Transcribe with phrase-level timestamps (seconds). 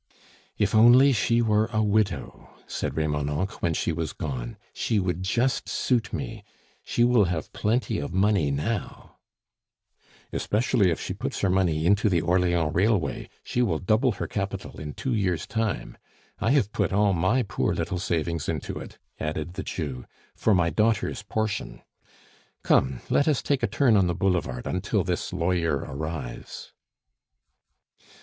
[0.57, 4.57] "If only she were a widow!" said Remonencq when she was gone.
[4.73, 6.43] "She would just suit me;
[6.83, 9.19] she will have plenty of money now"
[10.33, 14.79] "Especially if she puts her money into the Orleans Railway; she will double her capital
[14.79, 15.95] in two years' time.
[16.39, 20.71] I have put all my poor little savings into it," added the Jew, "for my
[20.71, 21.83] daughter's portion.
[22.63, 26.73] Come, let us take a turn on the boulevard until this lawyer arrives."